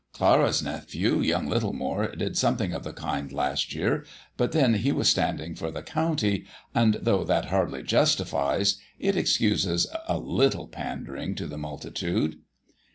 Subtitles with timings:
[0.13, 4.03] Clara's nephew, young Littlemore, did something of the kind last year,
[4.35, 9.85] but then he was standing for the county; and though that hardly justifies, it excuses,
[10.07, 12.37] a little pandering to the multitude."